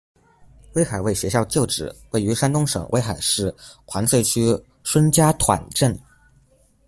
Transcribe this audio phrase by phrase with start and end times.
[0.73, 3.53] 威海卫学校旧址，位于山东省威海市
[3.85, 4.47] 环翠区
[4.83, 5.95] 孙家疃镇。